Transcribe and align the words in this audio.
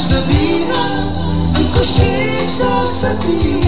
plens 0.00 0.08
de 0.08 0.20
vida 0.32 0.82
en 1.58 1.64
coixins 1.72 2.58
de 2.58 2.88
satí. 2.88 3.60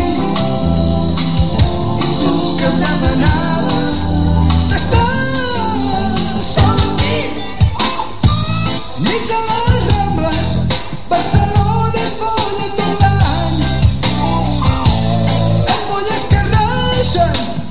I 1.98 2.12
tu 2.20 2.56
que 2.58 2.64
em 2.64 2.77
demanaves 2.84 3.98
d'estar 4.70 5.10
sol 6.55 6.78
amb 6.84 7.00
mi. 7.00 7.18
Nits 9.05 9.30
a 9.30 9.41
les 9.48 9.84
Rambles, 9.88 10.50
Barcelona 11.10 12.00
és 12.06 12.14
folla 12.20 12.69
tot 12.78 12.94
l'any. 13.02 13.58
Ampolles 15.77 16.24
que 16.33 16.42
reixen, 16.55 17.61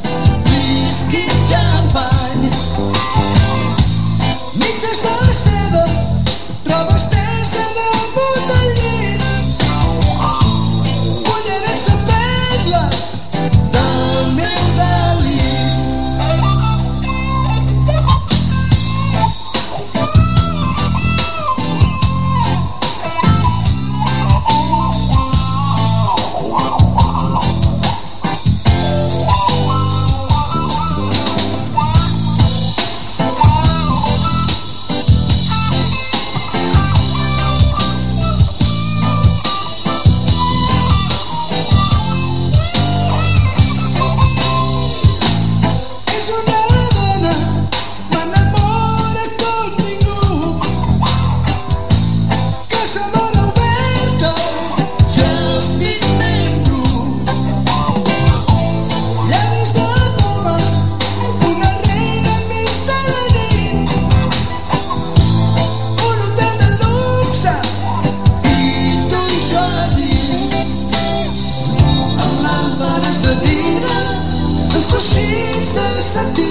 Yes, 76.13 76.17
I 76.17 76.33
did. 76.33 76.50